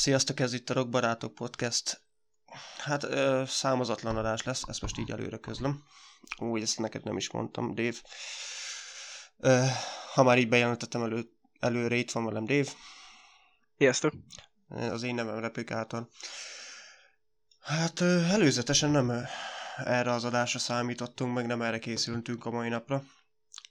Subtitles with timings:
[0.00, 2.02] Sziasztok, ez itt a Rock Barátok Podcast.
[2.78, 5.84] Hát ö, számozatlan adás lesz, ezt most így előre közlöm.
[6.38, 7.96] Úgy, ezt neked nem is mondtam, Dave.
[9.36, 9.64] Ö,
[10.14, 12.70] ha már így bejelentettem elő, előre, itt van velem Dave.
[13.78, 14.12] Sziasztok!
[14.68, 16.08] Az én nevem Replikátor.
[17.60, 19.20] Hát ö, előzetesen nem ö,
[19.76, 23.02] erre az adásra számítottunk, meg nem erre készültünk a mai napra.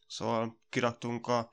[0.08, 1.50] Szóval kiraktunk a,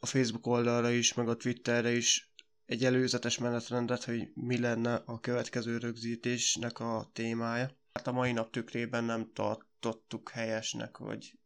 [0.00, 2.28] a Facebook oldalra is, meg a Twitterre is
[2.68, 7.70] egy előzetes menetrendet, hogy mi lenne a következő rögzítésnek a témája.
[7.92, 11.38] Hát a mai nap tükrében nem tartottuk helyesnek, hogy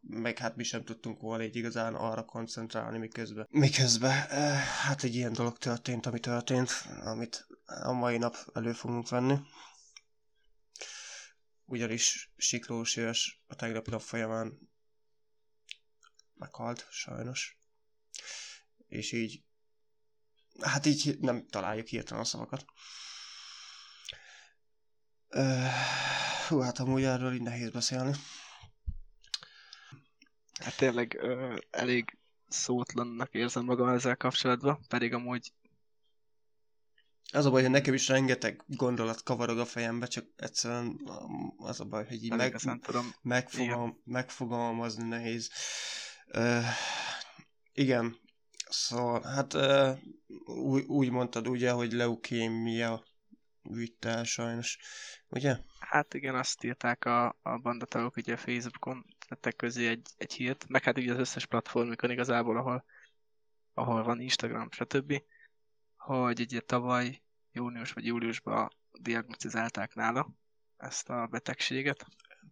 [0.00, 3.46] meg hát mi sem tudtunk volna így igazán arra koncentrálni miközben.
[3.50, 6.70] Miközben, eh, hát egy ilyen dolog történt, ami történt,
[7.04, 9.38] amit a mai nap elő fogunk venni.
[11.64, 14.58] Ugyanis Siklós Éves a tegnapi nap folyamán
[16.34, 17.58] meghalt, sajnos.
[18.88, 19.42] És így
[20.60, 22.64] hát így nem találjuk hirtelen a szavakat.
[25.28, 25.66] Uh,
[26.48, 28.12] hú, hát amúgy erről így nehéz beszélni.
[30.60, 32.18] Hát tényleg uh, elég
[32.48, 35.52] szótlannak érzem magam ezzel kapcsolatban, pedig amúgy
[37.32, 41.00] az a baj, hogy nekem is rengeteg gondolat kavarog a fejembe, csak egyszerűen
[41.56, 43.14] az a baj, hogy így meg, tudom.
[43.22, 45.50] Megfogam, megfogalmazni nehéz.
[46.34, 46.64] Uh,
[47.72, 48.16] igen,
[48.72, 49.56] Szóval, hát
[50.44, 53.04] úgy, úgy mondtad ugye, hogy leukémia
[53.62, 54.78] vitte el sajnos,
[55.28, 55.58] ugye?
[55.78, 60.68] Hát igen, azt írták a, a bandatagok ugye a Facebookon, tettek közé egy, egy hírt,
[60.68, 62.84] meg hát ugye az összes platformikon igazából, ahol,
[63.74, 65.22] ahol van Instagram, stb.,
[65.96, 68.70] hogy ugye tavaly június vagy júliusban
[69.00, 70.30] diagnosztizálták nála
[70.76, 72.06] ezt a betegséget.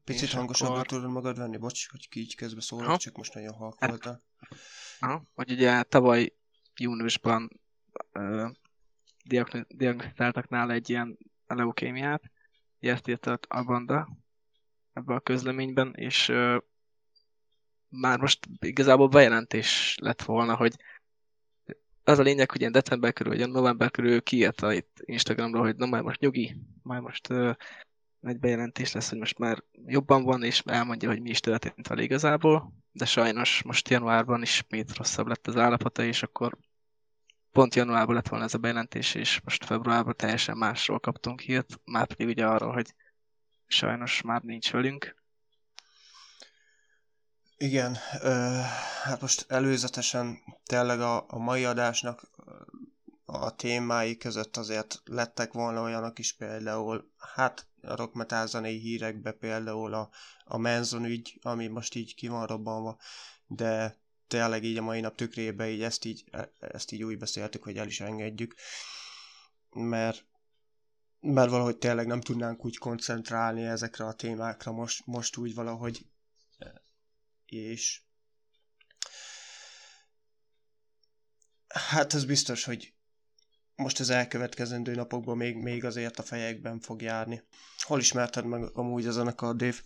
[0.05, 0.87] Picit hangosabban akkor...
[0.87, 4.23] tudod magad venni, bocs, hogy ki így közbe szólok, csak most nagyon halk hát, voltál.
[5.01, 6.33] Aha, hogy ugye tavaly
[6.77, 7.61] júniusban
[8.13, 8.51] uh,
[9.69, 12.31] diagnosztáltak nála egy ilyen leukémiát,
[12.79, 14.09] ezt írta a banda
[14.93, 16.57] ebben a közleményben, és uh,
[17.89, 20.77] már most igazából bejelentés lett volna, hogy
[22.05, 25.87] az a lényeg, hogy ilyen december körül, vagy november körül kiírta itt Instagramra, hogy na
[25.87, 27.55] majd most nyugi, majd most uh,
[28.21, 32.03] egy bejelentés lesz, hogy most már jobban van, és elmondja, hogy mi is történt vele
[32.03, 36.57] igazából, de sajnos most januárban ismét rosszabb lett az állapota, és akkor
[37.53, 42.07] pont januárban lett volna ez a bejelentés, és most februárban teljesen másról kaptunk hírt, már
[42.07, 42.95] pedig ugye arról, hogy
[43.67, 45.19] sajnos már nincs velünk.
[47.57, 47.97] Igen,
[49.03, 52.31] hát most előzetesen tényleg a, a mai adásnak
[53.25, 59.33] a témái között azért lettek volna olyanok is például, hát a rock metal zenei hírekbe
[59.33, 60.11] például a,
[60.45, 62.99] a Manson ügy, ami most így ki van robbanva,
[63.47, 66.25] de tényleg így a mai nap tükrébe így ezt így,
[66.59, 68.55] ezt így úgy beszéltük, hogy el is engedjük,
[69.71, 70.25] mert
[71.21, 76.07] mert valahogy tényleg nem tudnánk úgy koncentrálni ezekre a témákra most, most úgy valahogy,
[77.47, 78.03] és
[81.69, 82.95] hát ez biztos, hogy
[83.81, 87.43] most az elkövetkezendő napokban még, még azért a fejekben fog járni.
[87.79, 89.77] Hol ismerted meg amúgy a zenekar, Dave?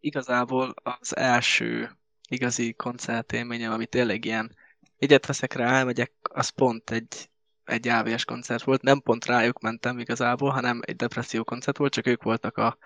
[0.00, 1.96] Igazából az első
[2.28, 4.56] igazi koncertélményem, ami tényleg ilyen
[4.96, 7.30] egyet veszek rá, elmegyek, az pont egy,
[7.64, 8.82] egy AVS koncert volt.
[8.82, 12.78] Nem pont rájuk mentem igazából, hanem egy depresszió koncert volt, csak ők voltak a,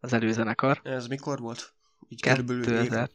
[0.00, 0.80] az előzenekar.
[0.84, 1.74] Ez mikor volt?
[2.08, 3.10] Így 2000,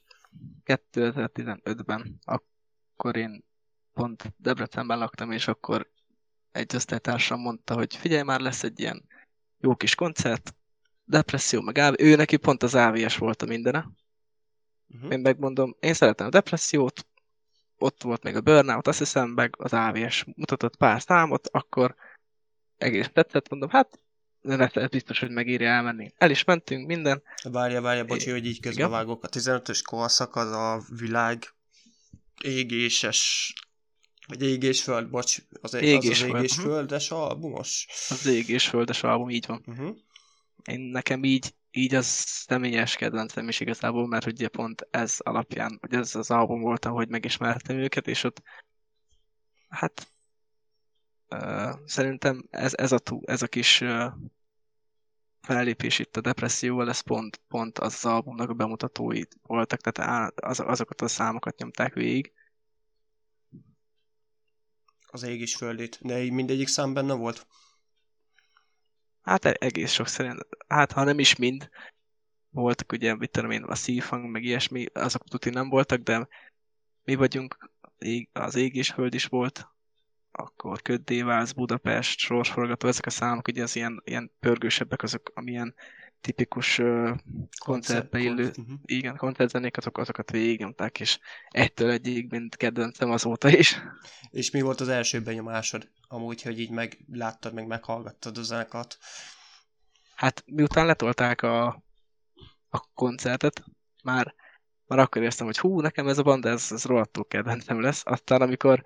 [0.65, 2.19] 2015-ben.
[2.23, 3.43] Akkor én
[3.93, 5.91] pont Debrecenben laktam, és akkor
[6.51, 9.03] egy osztálytársam mondta, hogy figyelj már, lesz egy ilyen
[9.59, 10.55] jó kis koncert,
[11.05, 13.89] depresszió, meg AV, ő neki pont az AVS volt a mindene.
[14.87, 15.11] Uh-huh.
[15.11, 17.07] Én megmondom, én szeretem a depressziót,
[17.77, 21.95] ott volt még a burnout, azt hiszem, meg az AVS mutatott pár számot, akkor
[22.77, 23.99] egész tetszett, mondom, hát
[24.41, 26.13] ez biztos, hogy megírja elmenni.
[26.17, 27.23] El is mentünk, minden.
[27.43, 29.23] Várja, várja, bocsi, hogy így közbevágok.
[29.23, 31.53] A 15-ös korszak az a világ
[32.41, 33.53] égéses
[34.27, 36.65] vagy ég és föld, bocs, az, ég az, az ég és mhm.
[36.65, 37.87] földes albumos.
[38.09, 39.63] Az ég és földes album, így van.
[39.65, 39.97] Uh-huh.
[40.63, 45.93] Én nekem így, így az személyes kedvencem is igazából, mert ugye pont ez alapján, hogy
[45.93, 48.41] ez az album volt, ahogy megismertem őket, és ott
[49.67, 50.07] hát
[51.29, 54.05] uh, szerintem ez, ez, a, túl, ez a kis uh,
[55.41, 60.59] fellépés itt a depresszióval, ez pont, pont az, az albumnak a bemutatói voltak, tehát az,
[60.59, 62.33] azokat a számokat nyomták végig,
[65.13, 67.47] az ég is földét, de így mindegyik szám benne volt?
[69.21, 71.69] Hát e- egész sok szerint, hát ha nem is mind,
[72.49, 76.27] voltak ugye, mit tudom én, a szívhang, meg ilyesmi, azok tuti nem voltak, de
[77.03, 77.71] mi vagyunk
[78.31, 79.67] az ég és föld is volt,
[80.31, 85.75] akkor Köddévász, Budapest, Sorsforgató, ezek a számok, ugye az ilyen, ilyen pörgősebbek, azok, amilyen
[86.23, 87.17] tipikus uh,
[87.65, 88.75] koncertbe illő, uh-huh.
[88.85, 93.79] igen, koncertzenék, azok, azokat végignyomták, és egytől egyig, mint kedvencem azóta is.
[94.29, 95.89] És mi volt az első benyomásod?
[96.07, 98.97] Amúgy, hogy így megláttad, meg meghallgattad a zenekart?
[100.15, 101.65] Hát miután letolták a,
[102.69, 103.63] a koncertet,
[104.03, 104.35] már,
[104.85, 108.01] már akkor éreztem, hogy hú, nekem ez a banda, ez, ez rohadtul kedvencem lesz.
[108.05, 108.83] Aztán amikor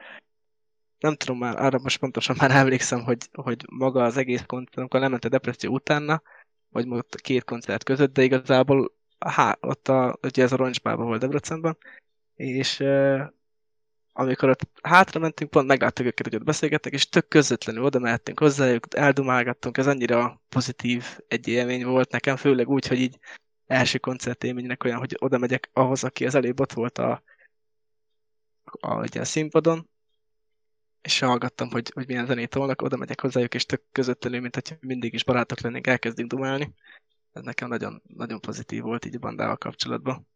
[1.00, 5.00] nem tudom már, arra most pontosan már emlékszem, hogy, hogy maga az egész koncert, amikor
[5.00, 6.22] lement a depresszió utána,
[6.70, 11.06] vagy most a két koncert között, de igazából há, ott a, ugye ez a roncsbában
[11.06, 11.78] volt Debrecenben,
[12.36, 13.22] és uh,
[14.20, 18.40] amikor ott hátra mentünk, pont megláttuk őket, hogy ott beszélgettek, és tök közvetlenül oda mehettünk
[18.40, 23.20] hozzájuk, eldumálgattunk, ez annyira pozitív egy élmény volt nekem, főleg úgy, hogy így
[23.68, 27.24] első koncertélménynek olyan, hogy oda megyek ahhoz, aki az előbb ott volt a,
[28.64, 29.90] a, ugye a színpadon,
[31.08, 34.78] és hallgattam, hogy, hogy milyen zenét tolnak, oda megyek hozzájuk, és tök közvetlenül, mint hogy
[34.80, 36.74] mindig is barátok lennénk, elkezdünk dumálni.
[37.32, 40.28] Ez nekem nagyon, nagyon pozitív volt így a bandával kapcsolatban.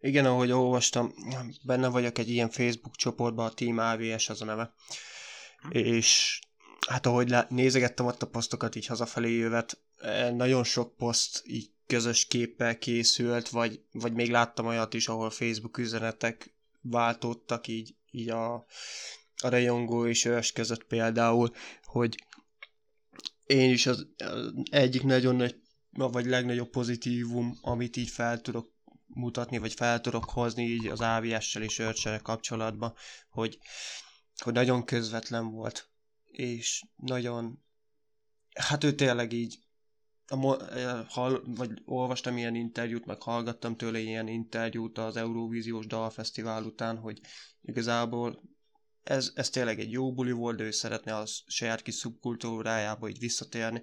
[0.00, 1.12] Igen, ahogy olvastam,
[1.62, 4.74] benne vagyok egy ilyen Facebook csoportban, a Team AVS az a neve,
[5.68, 6.40] és
[6.88, 12.26] hát ahogy nézegettem ott a posztokat így hazafelé jövet, eh, nagyon sok poszt így közös
[12.26, 18.54] képpel készült, vagy, vagy még láttam olyat is, ahol Facebook üzenetek váltottak így így a,
[19.42, 21.50] a rejongó és ős között például,
[21.84, 22.24] hogy
[23.44, 24.06] én is az
[24.70, 25.60] egyik nagyon nagy,
[25.90, 28.72] vagy legnagyobb pozitívum, amit így fel tudok
[29.06, 32.94] mutatni, vagy fel tudok hozni így az AVS-sel és őrcsel kapcsolatban,
[33.30, 33.58] hogy,
[34.36, 35.90] hogy nagyon közvetlen volt,
[36.24, 37.62] és nagyon,
[38.54, 39.58] hát ő tényleg így
[41.08, 47.20] hall, vagy olvastam ilyen interjút, meg hallgattam tőle ilyen interjút az Eurovíziós Dalfesztivál után, hogy
[47.62, 48.42] igazából
[49.02, 53.18] ez, ez tényleg egy jó buli volt, de ő szeretne a saját kis szubkultúrájába így
[53.18, 53.82] visszatérni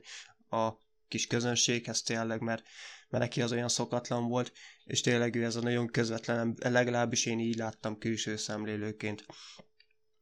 [0.50, 0.70] a
[1.08, 2.64] kis közönséghez tényleg, mert,
[3.10, 4.52] mert neki az olyan szokatlan volt,
[4.84, 9.26] és tényleg ő ez a nagyon közvetlen, legalábbis én így láttam külső szemlélőként,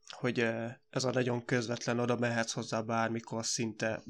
[0.08, 0.38] hogy
[0.90, 4.02] ez a nagyon közvetlen, oda mehetsz hozzá bármikor szinte,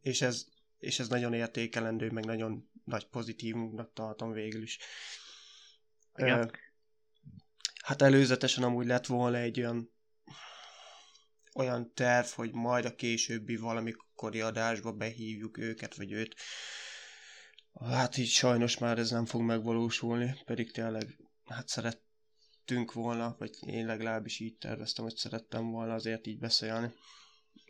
[0.00, 0.44] és ez
[0.84, 4.78] és ez nagyon értékelendő, meg nagyon nagy pozitívumnak tartom végül is.
[6.16, 6.50] Igen.
[7.82, 9.92] Hát előzetesen amúgy lett volna egy olyan
[11.54, 16.34] olyan terv, hogy majd a későbbi valamikori adásba behívjuk őket, vagy őt.
[17.80, 23.86] Hát így sajnos már ez nem fog megvalósulni, pedig tényleg hát szerettünk volna, vagy én
[23.86, 26.92] legalábbis így terveztem, hogy szerettem volna azért így beszélni.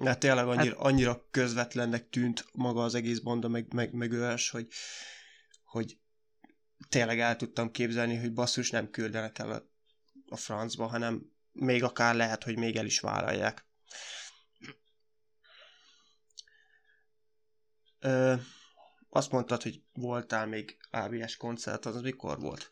[0.04, 0.84] Hát tényleg annyira, hát...
[0.84, 4.68] annyira közvetlennek tűnt maga az egész banda, meg, meg, meg ős, hogy,
[5.64, 5.98] hogy
[6.88, 9.62] tényleg el tudtam képzelni, hogy basszus nem küldenek el a,
[10.28, 13.66] a francba, hanem még akár lehet, hogy még el is vállalják.
[17.98, 18.34] Ö,
[19.08, 22.70] azt mondtad, hogy voltál még ABS koncert, az mikor volt?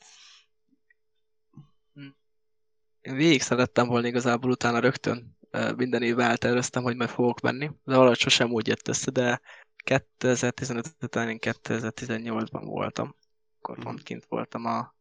[3.01, 5.37] Végig szerettem volna igazából utána rögtön
[5.77, 9.41] minden évvel elterveztem, hogy majd fogok menni, de valahogy sosem úgy jött össze, de
[9.77, 13.17] 2015 után én 2018-ban voltam.
[13.59, 14.05] Akkor pont mhm.
[14.05, 14.95] kint voltam a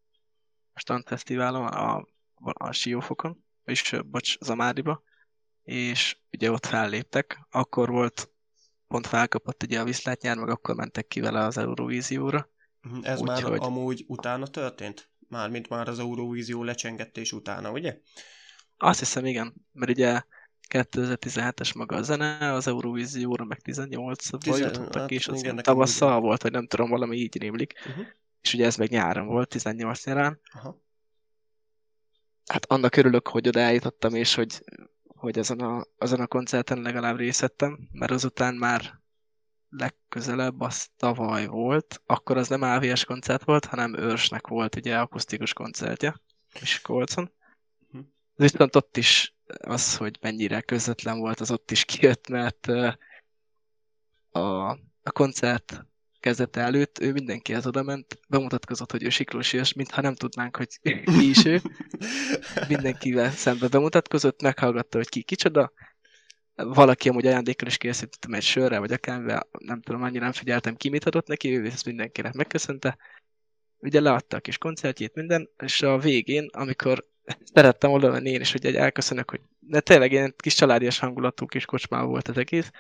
[0.75, 2.05] standfesztiválon, a,
[2.35, 5.03] a Siófokon, és bocs, Zamáriba,
[5.63, 7.39] és ugye ott felléptek.
[7.49, 8.31] Akkor volt,
[8.87, 12.49] pont felkapott ugye a viszlátnyár, meg akkor mentek ki vele az Eurovízióra.
[12.81, 13.59] Mhm, ez úgy, már hogy...
[13.61, 15.09] amúgy utána történt?
[15.27, 17.99] Mármint már az Eurovízió lecsengettés utána, ugye?
[18.77, 19.53] Azt hiszem, igen.
[19.71, 20.21] Mert ugye
[20.71, 26.41] 2017-es maga a zene, az Eurovízióra meg 18-ban jutottak, hát, és az igen, tavasszal volt,
[26.41, 27.73] vagy nem tudom, valami így rémlik.
[27.87, 28.05] Uh-huh.
[28.41, 30.39] És ugye ez meg nyáron volt, 18 nyarán.
[30.55, 30.75] Uh-huh.
[32.45, 34.63] Hát annak örülök, hogy oda eljutottam, és hogy,
[35.05, 38.99] hogy azon, a, azon a koncerten legalább részettem, mert azután már
[39.69, 45.53] legközelebb az tavaly volt, akkor az nem AVS koncert volt, hanem Őrsnek volt ugye akusztikus
[45.53, 46.15] koncertje
[46.59, 47.31] Miskolcon.
[47.87, 48.07] Uh-huh.
[48.35, 52.67] Viszont ott is az, hogy mennyire közvetlen volt, az ott is kijött, mert
[54.31, 54.69] a,
[55.03, 55.85] a koncert
[56.21, 60.79] kezdete előtt ő mindenkihez oda ment, bemutatkozott, hogy ő Siklós és mintha nem tudnánk, hogy
[61.03, 61.61] ki is ő.
[62.67, 65.71] Mindenkivel szembe bemutatkozott, meghallgatta, hogy ki kicsoda.
[66.55, 70.89] Valaki amúgy ajándékkal is készítettem egy sörre, vagy akármivel, nem tudom, annyira nem figyeltem ki,
[70.89, 72.97] mit adott neki, ő ezt mindenkinek megköszönte.
[73.77, 77.10] Ugye leadta a kis koncertjét, minden, és a végén, amikor
[77.53, 81.45] szerettem oda menni én is, hogy egy elköszönök, hogy de tényleg ilyen kis családias hangulatú
[81.45, 82.71] kis kocsmában volt az egész.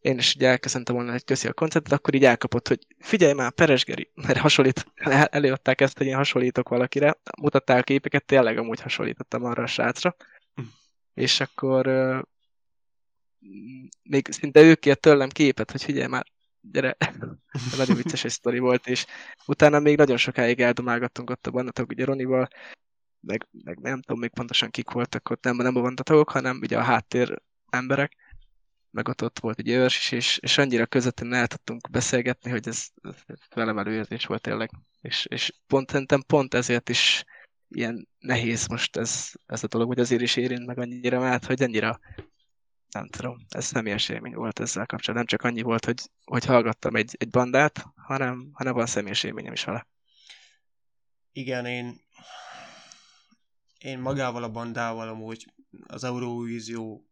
[0.00, 3.52] én is ugye elköszöntem volna, hogy köszi a koncertet, akkor így elkapott, hogy figyelj már,
[3.52, 4.86] Peresgeri, mert hasonlít,
[5.30, 10.16] előadták ezt, hogy én hasonlítok valakire, mutatták a képeket, tényleg amúgy hasonlítottam arra a srácra,
[10.54, 10.62] hm.
[11.14, 12.22] és akkor uh,
[14.02, 16.26] még szinte ő kért tőlem képet, hogy figyelj már,
[16.60, 16.96] gyere,
[17.76, 19.06] nagyon vicces egy sztori volt, és
[19.46, 22.48] utána még nagyon sokáig eldomálgattunk ott a bandatok, ugye Ronival,
[23.20, 26.78] meg, meg nem tudom még pontosan kik voltak ott, nem, nem a bandatagok, hanem ugye
[26.78, 28.16] a háttér emberek,
[28.90, 32.68] meg ott, ott volt egy őrs is, és, és annyira közvetlenül el tudtunk beszélgetni, hogy
[32.68, 34.70] ez, ez felemelő érzés volt tényleg.
[35.00, 37.24] És, és pont, szerintem pont ezért is
[37.68, 41.62] ilyen nehéz most ez, ez a dolog, hogy azért is érint meg annyira, mert hogy
[41.62, 42.00] annyira
[42.90, 45.14] nem tudom, ez személyes élmény volt ezzel kapcsolatban.
[45.16, 49.52] Nem csak annyi volt, hogy, hogy hallgattam egy, egy bandát, hanem, hanem van személyes élményem
[49.52, 49.86] is vele.
[51.32, 52.00] Igen, én
[53.78, 55.52] én magával a bandával amúgy
[55.86, 57.08] az Eurovízió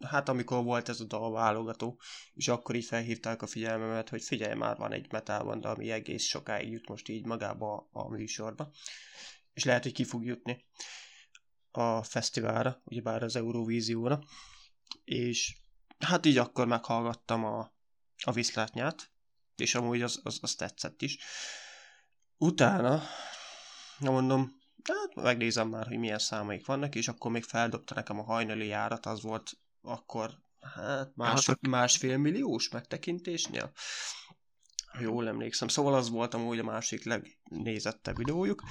[0.00, 2.00] hát amikor volt ez a dal válogató,
[2.34, 6.24] és akkor így felhívták a figyelmemet, hogy figyelj már, van egy metal banda, ami egész
[6.24, 8.70] sokáig jut most így magába a műsorba,
[9.52, 10.66] és lehet, hogy ki fog jutni
[11.70, 14.20] a fesztiválra, ugyebár az Eurovízióra,
[15.04, 15.56] és
[15.98, 17.72] hát így akkor meghallgattam a,
[18.24, 19.10] a viszlátnyát,
[19.56, 21.18] és amúgy az, az, az tetszett is.
[22.36, 23.02] Utána,
[23.98, 24.57] mondom,
[24.88, 29.06] hát megnézem már, hogy milyen számaik vannak, és akkor még feldobta nekem a hajnali járat,
[29.06, 29.50] az volt
[29.82, 33.72] akkor hát más, hát, másfél milliós megtekintésnél.
[35.00, 35.68] Jól emlékszem.
[35.68, 38.62] Szóval az volt amúgy a másik legnézettebb videójuk,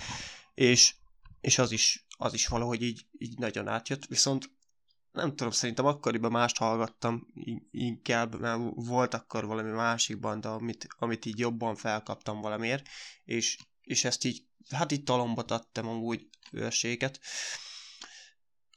[0.53, 0.95] és,
[1.41, 4.55] és az is, az is valahogy így, így nagyon átjött, viszont
[5.11, 7.27] nem tudom, szerintem akkoriban mást hallgattam
[7.71, 12.87] inkább, mert volt akkor valami másik banda, amit, amit így jobban felkaptam valamiért,
[13.23, 17.19] és, és ezt így hát itt talomba tettem amúgy őrséget.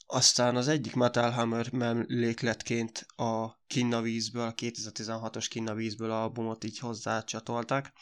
[0.06, 7.92] Aztán az egyik Metal Hammer mellékletként a Kinna vízből, 2016-os Kinna vízből albumot így hozzácsatolták,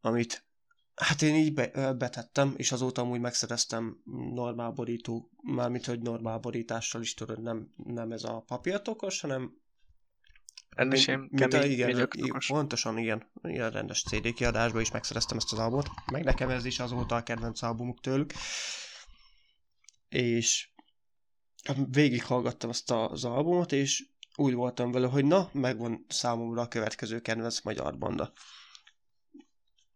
[0.00, 0.46] amit
[0.94, 4.00] hát én így be, betettem, és azóta amúgy megszereztem
[4.34, 9.64] normál borító, mármint hogy normál borítással is tudod, nem, nem ez a papírtokos, hanem
[10.76, 12.08] Rendes ilyen mint a, igen,
[12.46, 16.78] pontosan igen, ilyen rendes CD kiadásban is megszereztem ezt az albumot, meg nekem ez is
[16.78, 18.32] azóta a kedvenc albumuk tőlük,
[20.08, 20.68] és
[21.90, 24.04] végighallgattam ezt az albumot, és
[24.34, 28.32] úgy voltam vele, hogy na, megvan számomra a következő kedvenc magyar banda.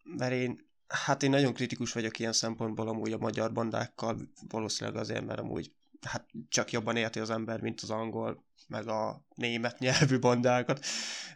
[0.02, 4.16] Mert én, hát én nagyon kritikus vagyok ilyen szempontból amúgy a magyar bandákkal,
[4.48, 5.72] valószínűleg azért, mert amúgy
[6.06, 10.84] hát csak jobban érti az ember, mint az angol, meg a német nyelvű bandákat,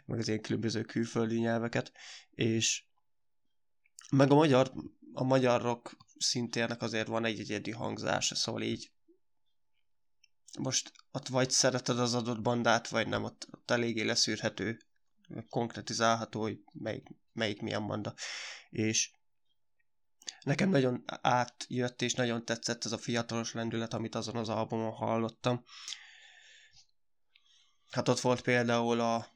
[0.05, 1.91] meg az ilyen különböző külföldi nyelveket,
[2.31, 2.83] és
[4.11, 4.71] meg a magyar,
[5.13, 8.91] a magyar rock szintérnek azért van egy egyedi hangzása, szóval így
[10.59, 14.79] most ott vagy szereted az adott bandát, vagy nem, ott, ott eléggé leszűrhető,
[15.49, 18.13] konkretizálható, hogy melyik, melyik milyen banda.
[18.69, 19.11] És
[20.45, 25.63] nekem nagyon átjött, és nagyon tetszett ez a fiatalos lendület, amit azon az albumon hallottam.
[27.91, 29.33] Hát ott volt például a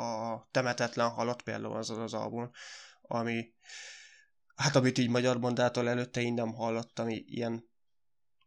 [0.00, 2.50] a Temetetlen halott például azon az album,
[3.02, 3.54] ami
[4.54, 7.68] hát amit így magyar bandától előtte én nem hallottam, ilyen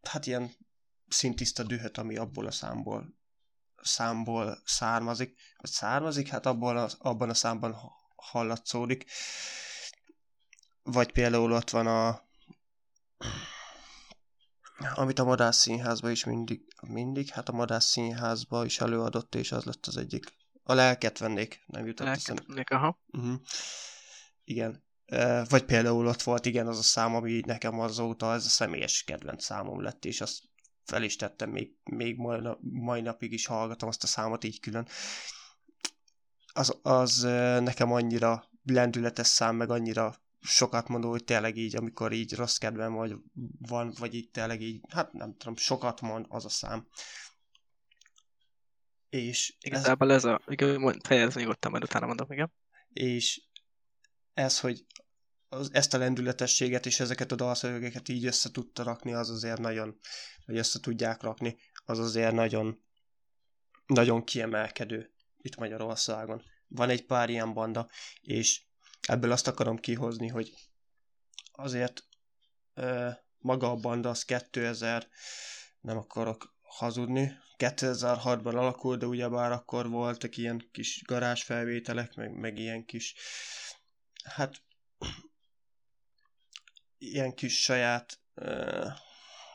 [0.01, 0.51] hát ilyen
[1.08, 3.17] szintiszta dühöt, ami abból a számból
[3.81, 7.75] számból származik, vagy származik, hát abból a, abban a számban
[8.15, 9.05] hallatszódik.
[10.91, 12.27] Vagy például ott van a
[14.93, 19.63] amit a Madás Színházban is mindig, mindig, hát a Madás Színházban is előadott, és az
[19.63, 20.25] lett az egyik.
[20.63, 23.00] A lelket vennék, nem jutott lelket vennék, aha.
[23.08, 23.39] Uh-huh.
[24.43, 24.84] Igen.
[25.50, 29.43] Vagy például ott volt, igen, az a szám, ami nekem azóta ez a személyes kedvenc
[29.43, 30.39] számom lett, és azt
[30.86, 34.88] fel is tettem, még, még mai, mai napig is hallgatom azt a számot így külön.
[36.53, 37.22] Az, az
[37.60, 42.93] nekem annyira lendületes szám, meg annyira sokat mondó, hogy tényleg így, amikor így rossz kedvem
[42.93, 43.15] vagy
[43.60, 46.88] van, vagy így tényleg így, hát nem tudom, sokat mond az a szám.
[49.10, 52.53] És Igazából ez, ez a, igen, fejezni nyugodtan, majd utána mondom, igen.
[52.93, 53.41] És
[54.34, 54.86] ez, hogy
[55.50, 60.00] az, ezt a lendületességet és ezeket a dalszövegeket így össze tudta rakni, az azért nagyon,
[60.46, 62.84] hogy össze tudják rakni, az azért nagyon,
[63.86, 66.43] nagyon kiemelkedő itt Magyarországon.
[66.67, 67.89] Van egy pár ilyen banda,
[68.22, 68.62] és
[69.09, 70.53] ebből azt akarom kihozni, hogy
[71.51, 72.03] azért
[72.73, 75.07] ö, maga a banda az 2000,
[75.81, 82.85] nem akarok hazudni, 2006-ban alakult, de ugyebár akkor voltak ilyen kis garázsfelvételek, meg, meg ilyen
[82.85, 83.15] kis,
[84.23, 84.61] hát
[86.97, 88.87] ilyen kis saját ö,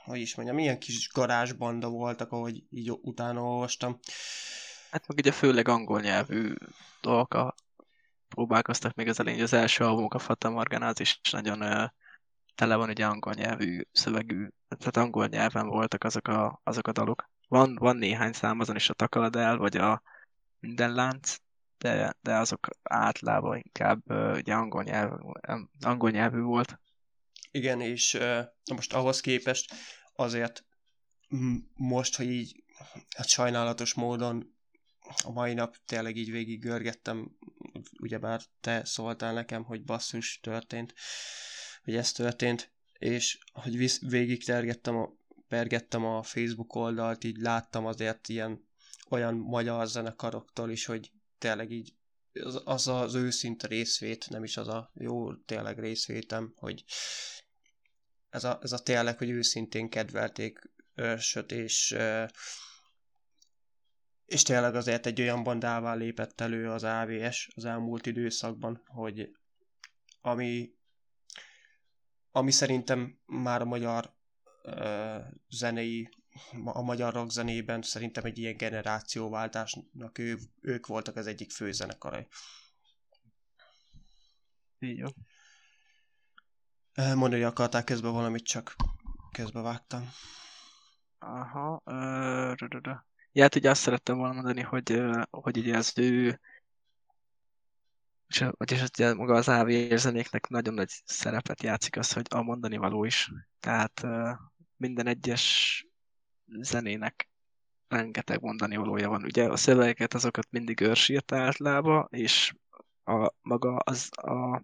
[0.04, 3.98] hogy is mondjam, milyen kis garázsbanda voltak, ahogy így utána olvastam.
[4.90, 6.54] Hát meg ugye főleg angol nyelvű
[7.00, 7.53] dolgok
[8.34, 11.88] próbálkoztak még az elején, az első albumok, a Fata Morgana, is nagyon uh,
[12.54, 17.30] tele van ugye angol nyelvű szövegű, tehát angol nyelven voltak azok a, azok a dalok.
[17.48, 20.02] Van, van néhány szám azon is a Takaladel, vagy a
[20.60, 21.36] Minden Lánc,
[21.78, 25.18] de, de azok általában inkább ugye angol, nyelv,
[25.80, 26.78] angol nyelvű volt.
[27.50, 28.40] Igen, és uh,
[28.74, 29.74] most ahhoz képest
[30.14, 30.64] azért
[31.74, 32.64] most, hogy így
[33.16, 34.54] hát sajnálatos módon
[35.24, 37.36] a mai nap tényleg így végig görgettem,
[38.00, 40.94] ugyebár te szóltál nekem, hogy basszus történt,
[41.84, 45.08] hogy ez történt, és hogy visz, végig tergettem a,
[45.48, 48.68] pergettem a Facebook oldalt, így láttam azért ilyen
[49.08, 51.94] olyan magyar zenekaroktól is, hogy tényleg így
[52.32, 56.84] az, az az őszinte részvét, nem is az a jó tényleg részvétem, hogy
[58.30, 60.58] ez a, ez a tényleg, hogy őszintén kedvelték
[60.94, 61.96] őrsöt, és
[64.26, 69.36] és tényleg azért egy olyan bandává lépett elő az AVS az elmúlt időszakban, hogy
[70.20, 70.74] ami,
[72.30, 74.14] ami szerintem már a magyar
[74.62, 76.08] uh, zenei,
[76.64, 82.26] a magyar rock zenében szerintem egy ilyen generációváltásnak ő, ők voltak az egyik főzenekarai.
[84.78, 85.08] Így jó.
[87.14, 88.76] Mondani akarták közben valamit, csak
[89.32, 90.10] közbe vágtam.
[91.18, 92.54] Aha, uh,
[93.34, 96.40] Ja, hát ugye azt szerettem volna mondani, hogy, hogy ugye az ő
[98.28, 102.76] és, vagyis ugye maga az AV zenéknek nagyon nagy szerepet játszik az, hogy a mondani
[102.76, 103.32] való is.
[103.60, 104.06] Tehát
[104.76, 105.86] minden egyes
[106.60, 107.28] zenének
[107.88, 109.24] rengeteg mondani valója van.
[109.24, 112.54] Ugye a szövegeket azokat mindig őrsírta általában, és
[113.04, 114.54] a, maga az a,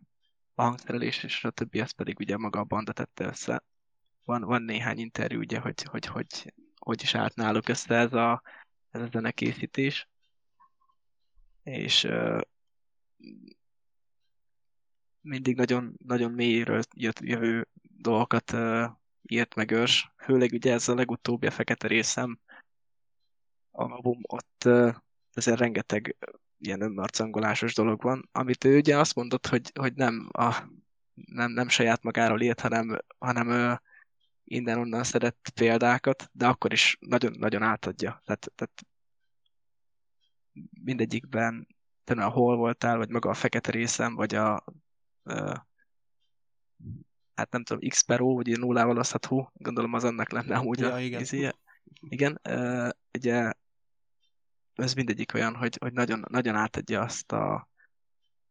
[0.55, 3.63] a hangszerelés és a többi, az pedig ugye maga a banda tette össze.
[4.25, 8.43] Van, van néhány interjú, ugye, hogy, hogy, hogy, hogy is állt náluk össze ez a,
[8.91, 10.09] ez a zenekészítés.
[11.63, 12.41] És uh,
[15.21, 18.85] mindig nagyon, nagyon mélyről jött, jövő dolgokat uh,
[19.23, 20.13] írt meg ős.
[20.17, 22.39] Főleg ugye ez a legutóbbi a Fekete Részem
[23.71, 24.95] album, ott uh,
[25.33, 26.17] ezen rengeteg
[26.59, 30.55] ilyen önmarcangolásos dolog van, amit ő ugye azt mondott, hogy, hogy nem, a,
[31.15, 33.81] nem, nem saját magáról írt, hanem, hanem ő
[34.51, 38.23] innen-onnan szedett példákat, de akkor is nagyon-nagyon átadja.
[38.25, 38.87] Tehát, tehát
[40.83, 41.67] mindegyikben,
[42.05, 44.65] te hol voltál, vagy maga a fekete részem, vagy a
[45.25, 45.55] uh,
[47.35, 50.93] hát nem tudom, x per o, vagy nullával osztható, gondolom az annak lenne amúgy ja,
[50.93, 51.21] a igen.
[51.21, 51.51] Izé.
[52.01, 53.53] Igen, uh, ugye
[54.75, 57.69] ez mindegyik olyan, hogy, hogy nagyon, nagyon átadja azt a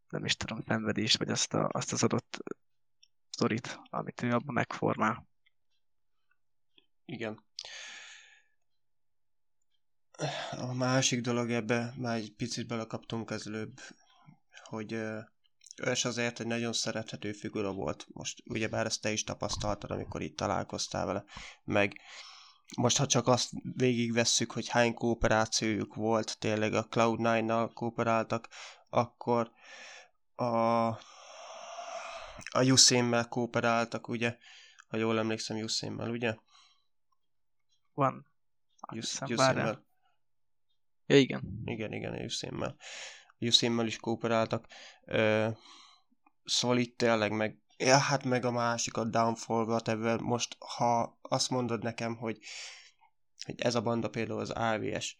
[0.10, 2.44] nem is tudom, szenvedést, vagy azt, a, azt az adott
[3.30, 5.29] sztorit, amit ő abban megformál.
[7.10, 7.44] Igen.
[10.52, 13.80] A másik dolog ebbe, már egy picit belekaptunk az előbb,
[14.64, 14.94] hogy
[15.82, 18.06] ős azért egy nagyon szerethető figura volt.
[18.10, 21.24] Most ugyebár ezt te is tapasztaltad, amikor itt találkoztál vele.
[21.64, 21.94] Meg
[22.78, 28.48] most, ha csak azt végigvesszük, hogy hány kooperációjuk volt, tényleg a Cloud9-nal kooperáltak,
[28.90, 29.52] akkor
[30.36, 30.88] a,
[32.52, 34.38] a Usain-mel kooperáltak, ugye?
[34.88, 36.36] Ha jól emlékszem, Usain-mel, ugye?
[38.00, 38.26] Van.
[38.92, 39.86] Usain-mel.
[41.06, 41.62] Ja, igen.
[41.66, 42.76] Igen, igen, Usain-mel.
[43.40, 44.68] Usain-mel is kooperáltak.
[45.06, 45.50] Ö,
[46.44, 50.20] szóval itt tényleg meg, ja, hát meg a másik, a Downfall, whatever.
[50.20, 52.40] Most, ha azt mondod nekem, hogy,
[53.46, 55.16] hogy ez a banda például az AVS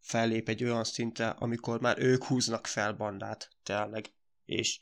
[0.00, 4.12] fellép egy olyan szintre, amikor már ők húznak fel bandát, tényleg.
[4.44, 4.80] És,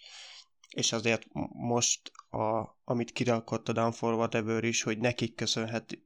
[0.68, 5.98] és azért most, a, amit kirakott a Downfall Whatever is, hogy nekik köszönhet,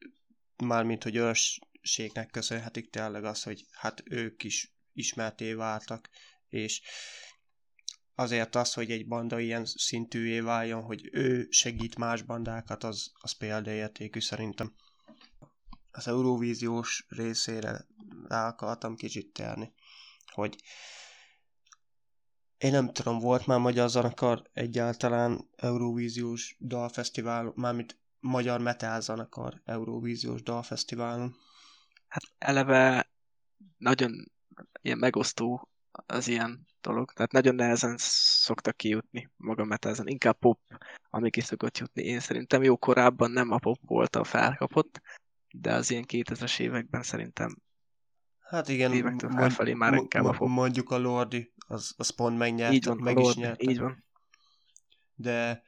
[0.63, 6.09] mármint, hogy ős ségnek köszönhetik tényleg az, hogy hát ők is ismerté váltak,
[6.49, 6.83] és
[8.15, 13.33] azért az, hogy egy banda ilyen szintűvé váljon, hogy ő segít más bandákat, az, az
[13.33, 14.75] példaértékű szerintem.
[15.91, 17.87] Az Eurovíziós részére
[18.29, 19.73] rá akartam kicsit terni,
[20.33, 20.57] hogy
[22.59, 30.43] én nem tudom, volt már magyar zenekar egyáltalán Eurovíziós dalfesztivál, mármint magyar metal zenekar Eurovíziós
[30.43, 31.35] dalfesztiválon
[32.15, 33.11] hát eleve
[33.79, 34.33] nagyon
[34.83, 40.61] ilyen megosztó az ilyen dolog, tehát nagyon nehezen szoktak kijutni maga metázen, inkább pop,
[41.11, 42.03] ami ki szokott jutni.
[42.03, 45.01] Én szerintem jó korábban nem a pop volt a felkapott,
[45.51, 47.57] de az ilyen 2000-es években szerintem
[48.41, 50.49] Hát igen, évektől felfelé már inkább a pop.
[50.49, 53.63] Mondjuk a Lordi, az, az pont megnyert, így van, meg Lord, is nyert.
[53.63, 54.05] Így van.
[55.15, 55.63] De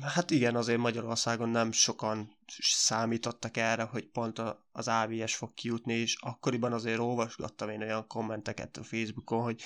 [0.00, 6.16] hát igen, azért Magyarországon nem sokan számítottak erre, hogy pont az AVS fog kijutni, és
[6.20, 9.62] akkoriban azért olvasgattam én olyan kommenteket a Facebookon, hogy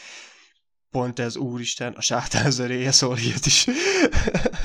[0.90, 3.66] pont ez úristen, a sátán zöréje szól ilyet is.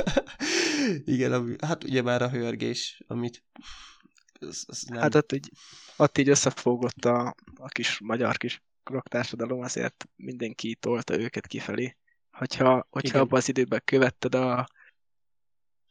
[1.05, 3.43] igen, ami, hát ugye már a hörgés, amit
[4.39, 5.01] az, az nem...
[5.01, 5.51] Hát ott így,
[5.97, 11.97] ott így összefogott a, a kis magyar kis rocktársadalom, azért mindenki tolta őket kifelé.
[12.31, 14.67] Hogyha, hogyha abban az időben követted a,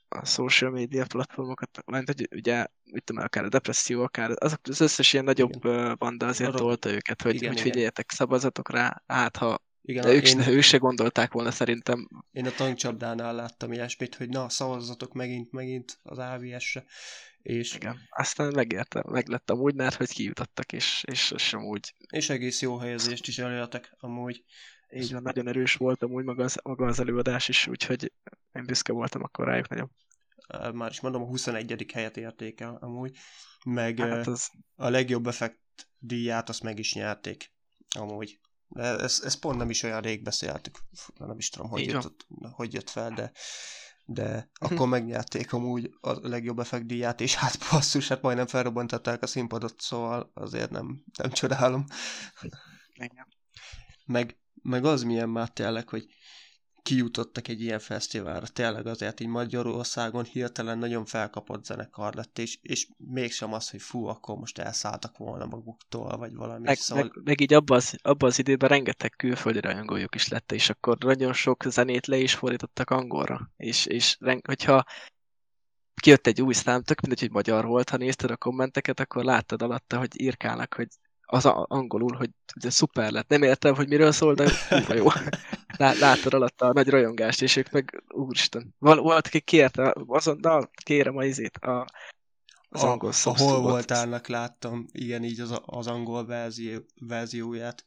[0.09, 4.81] a social media platformokat, mert hogy ugye, mit tudom, akár a depresszió, akár azok, az
[4.81, 5.97] összes ilyen nagyobb igen.
[5.99, 6.59] banda azért Arra...
[6.59, 10.63] tolta őket, hogy, igen, hogy figyeljetek, szavazatok rá, hát ha igen, de ők, én, ők
[10.63, 12.09] se gondolták volna szerintem.
[12.33, 16.85] Én a tankcsapdánál láttam ilyesmit, hogy na, szavazzatok megint, megint az AVS-re.
[17.43, 17.75] És...
[17.75, 21.95] Igen, aztán megérte, meg lett amúgy, mert hogy kijutottak, és, és, és amúgy...
[22.11, 24.45] És egész jó helyezést is elértek amúgy.
[24.91, 28.13] Így van, nagyon erős volt amúgy maga az, maga az előadás is, úgyhogy
[28.53, 29.91] én büszke voltam akkor rájuk nagyon.
[30.73, 31.87] Már is mondom, a 21.
[31.93, 33.17] helyet érték el amúgy,
[33.65, 34.51] meg hát az...
[34.77, 35.59] a legjobb effekt
[35.99, 37.53] díját azt meg is nyerték
[37.99, 38.41] amúgy.
[38.69, 40.79] De ezt, ezt pont nem is olyan rég beszéltük,
[41.15, 43.33] nem is tudom, hogy, jött, hogy jött fel, de
[44.09, 44.65] de hm.
[44.65, 49.81] akkor megnyerték amúgy a legjobb effekt díját, és hát basszus, hát majdnem felrobbantották a színpadot,
[49.81, 51.85] szóval azért nem, nem csodálom.
[52.95, 53.27] Igen.
[54.05, 56.07] Meg, meg az milyen már tényleg, hogy
[56.83, 58.47] kijutottak egy ilyen fesztiválra.
[58.47, 64.07] Tényleg azért így Magyarországon hirtelen nagyon felkapott zenekar lett, és, és mégsem az, hogy fú,
[64.07, 66.65] akkor most elszálltak volna maguktól, vagy valami.
[66.65, 67.05] Meg, szóval...
[67.05, 70.99] meg, meg így abban az, abba az időben rengeteg külföldi rajongójuk is lett, és akkor
[70.99, 73.51] nagyon sok zenét le is fordítottak angolra.
[73.57, 74.85] És, és hogyha
[75.95, 79.63] kijött egy új szám, tök mindegy, hogy magyar volt, ha nézted a kommenteket, akkor láttad
[79.63, 80.89] alatta, hogy írkálnak, hogy
[81.27, 83.29] az angolul, hogy ugye szuper lett.
[83.29, 84.51] Nem értem, hogy miről szól, de
[84.95, 85.07] jó.
[85.77, 91.25] Láttad alatt a nagy rajongást, és ők meg, úristen, volt, aki kérte, azonnal kérem a
[91.25, 91.87] izét, a,
[92.69, 97.85] az a, angol A hol voltálnak láttam, igen, így az, az angol verzió, verzióját.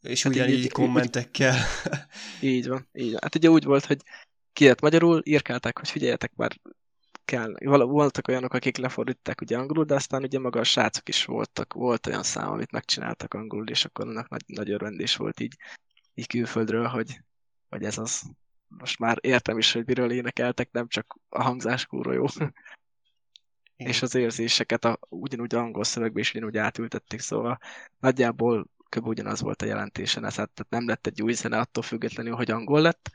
[0.00, 1.56] És hát ugyanígy így, kommentekkel.
[2.40, 3.20] Így, így van, így van.
[3.22, 4.02] Hát ugye úgy volt, hogy
[4.52, 6.60] kijött magyarul, írkálták, hogy figyeljetek már,
[7.24, 7.54] kell.
[7.64, 12.06] Voltak olyanok, akik lefordították ugye angolul, de aztán ugye maga a srácok is voltak, volt
[12.06, 15.56] olyan szám, amit megcsináltak angolul, és akkor annak nagy, nagy örvendés volt így,
[16.14, 17.20] így külföldről, hogy,
[17.68, 18.22] hogy ez az.
[18.68, 22.24] Most már értem is, hogy miről énekeltek, nem csak a hangzás kúró jó.
[23.76, 23.92] Igen.
[23.92, 27.58] és az érzéseket a, ugyanúgy angol szövegbe is ugyanúgy átültették, szóval
[27.98, 29.06] nagyjából kb.
[29.06, 32.50] ugyanaz volt a jelentésen, ez, hát, tehát nem lett egy új zene attól függetlenül, hogy
[32.50, 33.10] angol lett,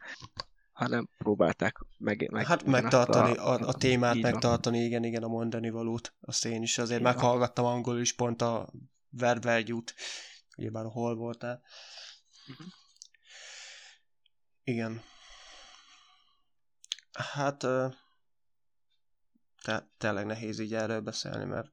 [0.80, 4.86] hanem próbálták meg, meg Hát megtartani a, a, a témát, megtartani, van.
[4.86, 6.14] igen, igen, a mondani valót.
[6.22, 7.74] Azt én is azért így meghallgattam van.
[7.74, 8.70] angol is pont a
[9.10, 9.94] Ververgyút,
[10.58, 11.62] ugyebár hol voltál.
[12.48, 12.68] Uh-huh.
[14.64, 15.02] Igen.
[17.12, 17.58] Hát
[19.64, 21.72] te, tényleg nehéz így erről beszélni, mert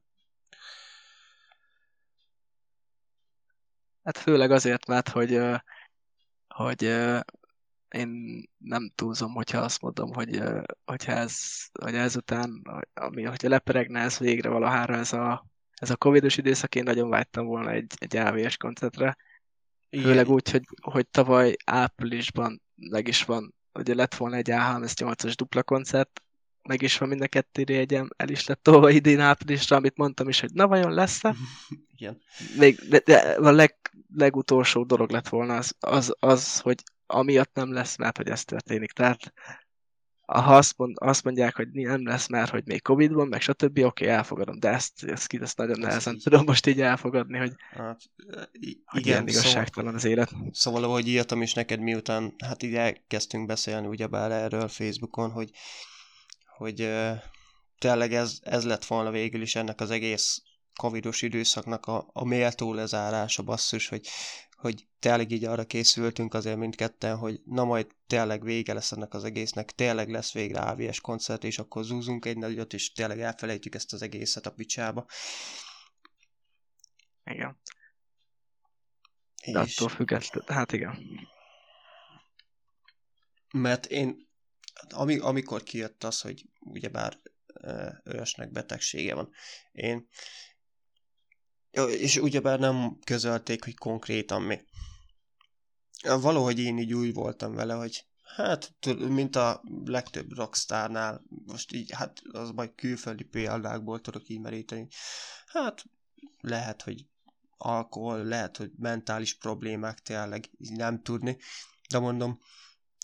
[4.03, 5.41] Hát főleg azért, mert hogy,
[6.47, 6.83] hogy
[7.89, 10.41] én nem túlzom, hogyha azt mondom, hogy
[10.85, 11.35] hogyha ez,
[11.79, 12.61] hogy ezután,
[12.93, 17.45] ami, hogyha leperegne ez végre valahára ez a, ez a covidos időszak, én nagyon vágytam
[17.45, 19.17] volna egy, egy AVS koncertre.
[19.89, 25.63] Főleg úgy, hogy, hogy tavaly áprilisban meg is van, ugye lett volna egy A38-as dupla
[25.63, 26.21] koncert,
[26.67, 30.29] meg is van mind a kettő jegyem, el is lett tolva idén áprilisra, amit mondtam
[30.29, 31.35] is, hogy na vajon lesz-e?
[31.95, 32.21] Igen.
[32.57, 33.75] Még, de, de a leg,
[34.15, 38.91] legutolsó dolog lett volna az, az, az, hogy amiatt nem lesz, mert hogy ez történik.
[38.91, 39.33] Tehát
[40.27, 43.63] ha azt, mond, azt mondják, hogy nem lesz, mert hogy még Covid van, meg stb.,
[43.63, 46.23] oké, okay, elfogadom, de ezt, ezt, ezt nagyon nehezen így.
[46.23, 48.01] tudom most így elfogadni, hogy, hát,
[48.51, 50.31] igen, hogy ilyen szóval- igazságtalan az élet.
[50.51, 55.51] Szóval, ahogy írtam is neked, miután hát így elkezdtünk beszélni ugyebár erről Facebookon, hogy,
[56.57, 57.17] hogy uh,
[57.77, 60.41] tényleg ez, ez lett volna végül is ennek az egész
[60.77, 64.07] covidos időszaknak a, a méltó lezárása, basszus, hogy
[64.57, 69.23] hogy tényleg így arra készültünk azért mindketten, hogy na majd tényleg vége lesz ennek az
[69.23, 73.93] egésznek, tényleg lesz végre AVS koncert, és akkor zúzunk egy nagyot, és tényleg elfelejtjük ezt
[73.93, 75.05] az egészet a picsába.
[77.23, 77.59] Igen.
[79.45, 79.77] De és...
[79.77, 80.97] attól függetlenül, hát igen.
[83.53, 84.27] Mert én,
[84.89, 87.19] ami, amikor kijött az, hogy ugyebár
[88.03, 89.31] ősnek betegsége van,
[89.71, 90.07] én
[91.85, 94.59] és ugyebár nem közölték, hogy konkrétan mi.
[96.03, 102.21] Valahogy én így úgy voltam vele, hogy hát, mint a legtöbb rockstárnál, most így, hát
[102.31, 104.87] az majd külföldi példákból tudok így meríteni.
[105.47, 105.85] Hát,
[106.41, 107.05] lehet, hogy
[107.57, 111.37] alkohol, lehet, hogy mentális problémák tényleg így nem tudni,
[111.89, 112.39] de mondom,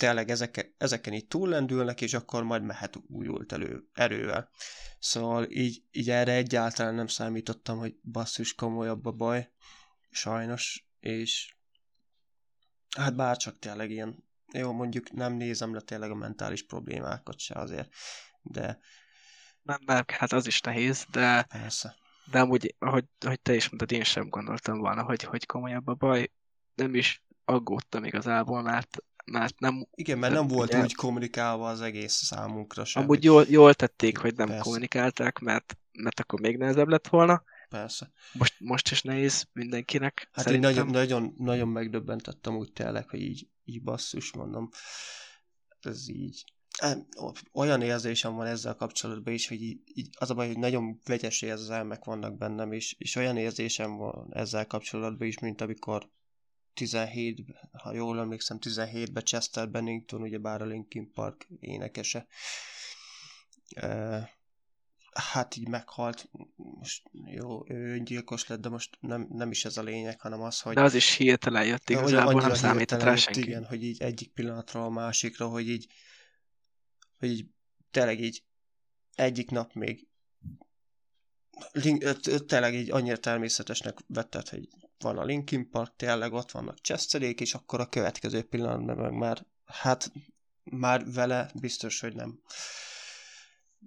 [0.03, 4.49] tényleg ezek, ezeken így túllendülnek, és akkor majd mehet újult elő, erővel.
[4.99, 9.51] Szóval így, így erre egyáltalán nem számítottam, hogy basszus komolyabb a baj,
[10.09, 11.55] sajnos, és
[12.97, 17.89] hát bárcsak tényleg ilyen, jó, mondjuk nem nézem le tényleg a mentális problémákat se azért,
[18.41, 18.79] de...
[19.61, 21.43] Nem, nem, hát az is nehéz, de...
[21.43, 21.95] Persze.
[22.31, 25.93] De amúgy, ahogy, ahogy te is mondtad, én sem gondoltam volna, hogy, hogy komolyabb a
[25.93, 26.31] baj.
[26.75, 29.87] Nem is aggódtam igazából, mert, mert nem...
[29.95, 33.03] Igen, mert nem volt ugye, úgy kommunikálva az egész számunkra sem.
[33.03, 34.63] Amúgy jól, jól tették, hogy nem Persze.
[34.63, 37.43] kommunikálták, mert, mert akkor még nehezebb lett volna.
[37.69, 38.11] Persze.
[38.33, 40.29] Most, most is nehéz mindenkinek.
[40.31, 40.69] Hát szerintem.
[40.69, 44.69] én nagyon, nagyon, nagyon megdöbbentettem úgy tényleg, hogy így, így basszus, mondom.
[45.81, 46.43] Ez így
[47.51, 51.41] olyan érzésem van ezzel kapcsolatban is, hogy így, így az a baj, hogy nagyon vegyes
[51.41, 56.09] érzelmek vannak bennem, és, és olyan érzésem van ezzel kapcsolatban is, mint amikor
[56.73, 62.27] 17, ha jól emlékszem, 17-ben Chester Bennington, ugye bár a Linkin Park énekese,
[65.13, 69.83] hát így meghalt, most jó, ő gyilkos lett, de most nem, nem is ez a
[69.83, 70.75] lényeg, hanem az, hogy...
[70.75, 73.39] De az is hirtelen jött igazából, nem számított rá senki.
[73.39, 75.87] Igen, hogy így egyik pillanatról a másikra, hogy így
[77.23, 77.45] hogy így
[77.91, 78.43] tényleg így
[79.15, 80.07] egyik nap még
[82.47, 84.67] tényleg így annyira természetesnek vetted, hogy
[85.03, 89.45] van a Linkin Park, tényleg ott vannak Chesterék, és akkor a következő pillanatban meg már,
[89.65, 90.11] hát
[90.63, 92.39] már vele biztos, hogy nem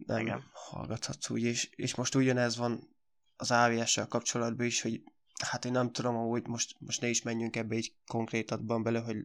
[0.06, 0.50] nem Igen.
[0.52, 2.96] hallgathatsz úgy, és, és most ugyanez van
[3.36, 5.02] az AVS-sel kapcsolatban is, hogy
[5.42, 9.16] hát én nem tudom, hogy most, most ne is menjünk ebbe egy konkrétatban bele, hogy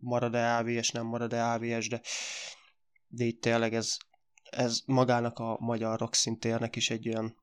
[0.00, 2.00] marad-e AVS, nem marad-e AVS, de
[3.14, 3.96] de itt tényleg ez,
[4.50, 7.36] ez magának a magyar rock szintérnek is egy olyan,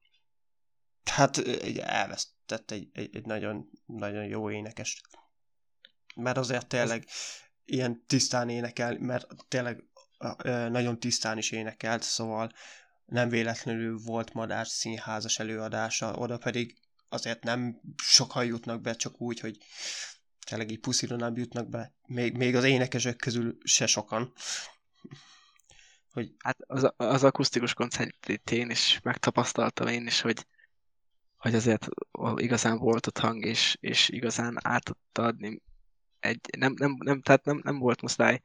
[1.03, 1.79] hát egy
[2.51, 5.01] elvesztett egy, egy, egy nagyon, nagyon jó énekes.
[6.15, 7.05] Mert azért tényleg
[7.65, 9.83] ilyen tisztán énekel, mert tényleg
[10.47, 12.51] nagyon tisztán is énekelt, szóval
[13.05, 16.77] nem véletlenül volt Madár színházas előadása, oda pedig
[17.09, 19.57] azért nem sokan jutnak be, csak úgy, hogy
[20.47, 21.93] tényleg így puszira nem jutnak be.
[22.05, 24.33] Még, még az énekesek közül se sokan
[26.11, 30.45] hogy hát az, az akusztikus koncertét én is megtapasztaltam én is, hogy,
[31.41, 31.87] hogy azért
[32.35, 35.61] igazán volt ott hang, és, és igazán át tudta adni
[36.19, 38.41] egy, nem, nem, nem, tehát nem, nem volt muszáj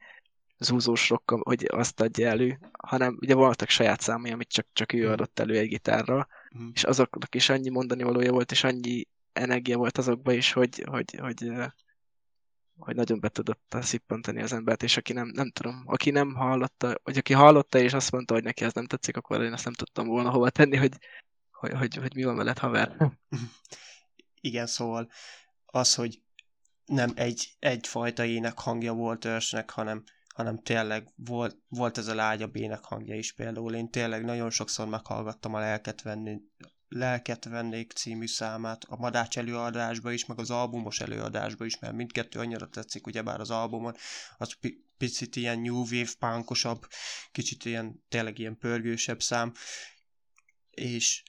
[0.57, 5.03] zúzós rock, hogy azt adja elő, hanem ugye voltak saját számai, amit csak, csak ő
[5.03, 5.11] mhm.
[5.11, 6.69] adott elő egy gitárral, mm.
[6.73, 11.15] és azoknak is annyi mondani valója volt, és annyi energia volt azokba is, hogy, hogy,
[11.19, 11.51] hogy,
[12.77, 16.99] hogy nagyon be tudott szippantani az embert, és aki nem, nem tudom, aki nem hallotta,
[17.03, 19.73] vagy aki hallotta, és azt mondta, hogy neki ez nem tetszik, akkor én azt nem
[19.73, 20.97] tudtam volna hova tenni, hogy,
[21.59, 22.95] hogy, hogy, hogy mi van veled, haver.
[24.41, 25.11] Igen, szóval
[25.65, 26.21] az, hogy
[26.85, 30.03] nem egy, egyfajta ének hangja volt ősnek, hanem,
[30.35, 33.75] hanem tényleg volt, volt ez a lágyabb ének hangja is például.
[33.75, 36.41] Én tényleg nagyon sokszor meghallgattam a lelket venni,
[36.89, 42.39] Lelket vennék című számát a Madács előadásba is, meg az albumos előadásba is, mert mindkettő
[42.39, 43.95] annyira tetszik, ugyebár az albumon,
[44.37, 46.87] az pi- picit ilyen new wave punkosabb,
[47.31, 49.53] kicsit ilyen, tényleg ilyen pörgősebb szám,
[50.71, 51.23] és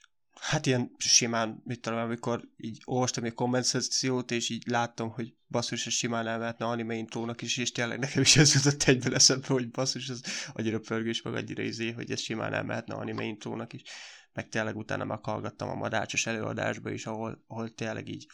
[0.48, 5.87] hát ilyen simán, mit tudom, amikor így olvastam egy kommentációt, és így láttam, hogy basszus,
[5.87, 9.70] ez simán elmehetne anime intrónak is, és tényleg nekem is ez jutott egybe eszembe, hogy
[9.70, 10.20] basszus, ez
[10.52, 13.82] annyira pörgős, meg annyira izé, hogy ez simán elmehetne anime intrónak is
[14.38, 18.26] meg tényleg utána meghallgattam a madácsos előadásba is, ahol, ahol tényleg így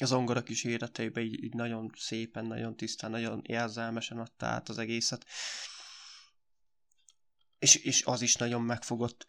[0.00, 4.78] az ongora kis életeibe így, így nagyon szépen, nagyon tisztán, nagyon érzelmesen adta át az
[4.78, 5.26] egészet.
[7.58, 9.26] És, és az is nagyon megfogott,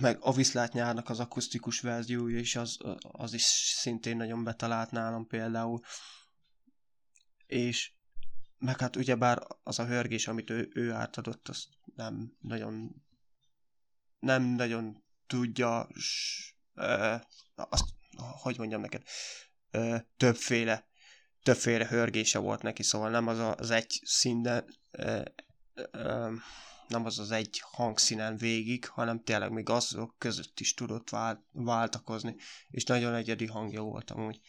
[0.00, 3.42] meg a Viszlát nyárnak az akusztikus verziója is, az, az is
[3.76, 5.80] szintén nagyon betalált nálam például.
[7.46, 7.92] És
[8.58, 13.02] meg hát ugyebár az a hörgés, amit ő, ő átadott, azt nem nagyon
[14.18, 15.88] nem nagyon tudja,
[16.74, 17.14] ö,
[17.54, 17.84] azt,
[18.16, 19.02] hogy mondjam neked,
[19.70, 20.86] ö, többféle,
[21.42, 25.22] többféle hörgése volt neki, szóval nem az az egy színen, ö,
[25.74, 26.32] ö,
[26.92, 32.36] nem az az egy hangszínen végig, hanem tényleg még azok között is tudott vált, váltakozni,
[32.68, 34.40] és nagyon egyedi hangja volt amúgy.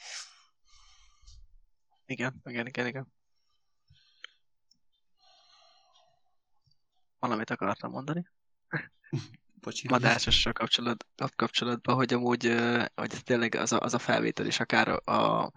[2.05, 3.13] Igen, igen, igen, igen.
[7.19, 8.29] Valamit akartam mondani?
[9.53, 9.87] Bocsi.
[9.87, 12.55] Madácsossal kapcsolat, kapcsolatban, hogy amúgy
[12.95, 15.51] hogy tényleg az a, az a felvétel is akár a, a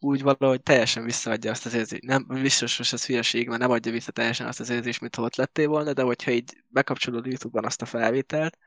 [0.00, 2.02] úgy valahogy teljesen visszaadja azt az érzést.
[2.02, 5.36] Nem, biztos, hogy ez hülyeség, mert nem adja vissza teljesen azt az érzést, mint ott
[5.36, 8.58] lettél volna, de hogyha így bekapcsolod YouTube-ban azt a felvételt,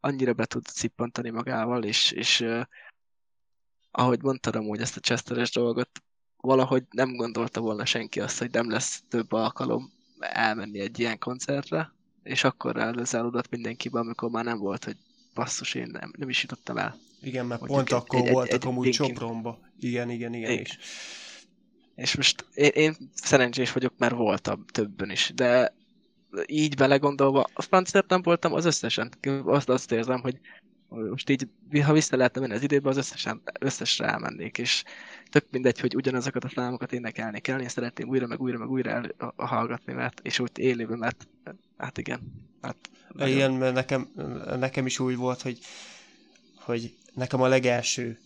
[0.00, 2.62] annyira be tud cippantani magával, és, és uh,
[3.90, 5.90] ahogy mondtam amúgy ezt a Chesteres dolgot,
[6.36, 11.92] valahogy nem gondolta volna senki azt, hogy nem lesz több alkalom elmenni egy ilyen koncertre,
[12.22, 14.96] és akkor előzálódott mindenkibe, amikor már nem volt, hogy
[15.34, 16.96] basszus, én nem, nem is jutottam el.
[17.22, 19.58] Igen, mert Mondjuk pont akkor egy, voltak egy, amúgy egy Sopronba.
[19.80, 20.50] Igen, igen, igen.
[20.50, 20.62] igen.
[20.62, 20.78] És,
[21.94, 25.74] és most én, én szerencsés vagyok, mert voltam többen is, de
[26.46, 29.12] így belegondolva, a franciát nem voltam az összesen.
[29.44, 30.40] Azt, azt érzem, hogy
[30.88, 31.48] most így,
[31.84, 34.84] ha vissza lehetne menni az időbe, az összesen, összesre elmennék, és
[35.30, 38.90] tök mindegy, hogy ugyanazokat a számokat énekelni kell, én szeretném újra, meg újra, meg újra
[38.90, 41.28] el, hallgatni, mert, és úgy élőben, mert
[41.76, 42.20] hát igen.
[42.60, 42.76] Hát,
[43.16, 44.08] igen, mert nekem,
[44.58, 45.58] nekem is úgy volt, hogy,
[46.60, 48.18] hogy nekem a legelső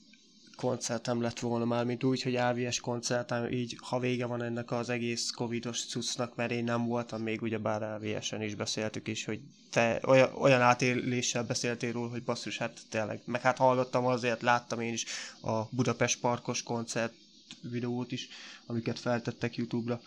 [0.56, 4.88] koncertem lett volna már, mint úgy, hogy AVS koncertem, így ha vége van ennek az
[4.88, 9.40] egész covidos cuccnak, mert én nem voltam még, ugye bár AVS-en is beszéltük is, hogy
[9.70, 14.80] te olyan, olyan átéléssel beszéltél róla, hogy basszus, hát tényleg, meg hát hallottam azért, láttam
[14.80, 15.04] én is
[15.40, 17.12] a Budapest Parkos koncert
[17.60, 18.28] videót is,
[18.66, 20.00] amiket feltettek YouTube-ra,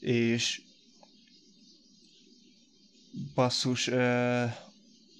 [0.00, 0.60] és
[3.34, 3.90] basszus,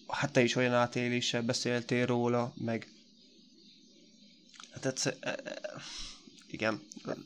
[0.08, 2.88] hát te is olyan átéléssel beszéltél róla, meg
[4.76, 5.34] Hát egyszer, e,
[6.50, 6.80] igen,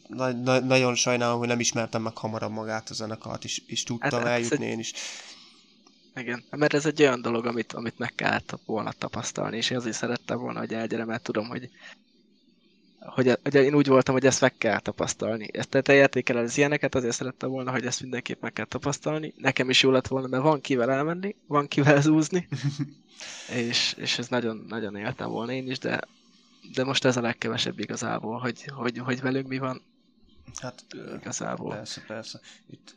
[0.06, 4.20] na, na, nagyon sajnálom, hogy nem ismertem meg hamarabb magát a zenekart, és, és tudtam
[4.20, 4.92] hát, eljutni én is.
[6.14, 9.96] Igen, mert ez egy olyan dolog, amit, amit meg kellett volna tapasztalni, és én azért
[9.96, 11.70] szerettem volna, hogy elgyere, mert tudom, hogy,
[13.00, 15.48] hogy, hogy én úgy voltam, hogy ezt meg kell tapasztalni.
[15.52, 19.34] Ezt te, te értékeled az ilyeneket, azért szerettem volna, hogy ezt mindenképp meg kell tapasztalni.
[19.36, 22.48] Nekem is jó lett volna, mert van kivel elmenni, van kivel zúzni,
[23.68, 26.00] és, és ez nagyon, nagyon éltem volna én is, de
[26.74, 29.82] de most ez a legkevesebb igazából, hogy, hogy, hogy velünk mi van.
[30.60, 30.84] Hát
[31.20, 31.74] igazából.
[31.74, 32.40] Persze, persze.
[32.70, 32.96] Itt.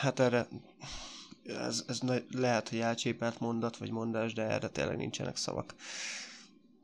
[0.00, 0.48] Hát erre
[1.44, 5.74] ez, ez lehet, hogy elcsépelt mondat, vagy mondás, de erre tényleg nincsenek szavak.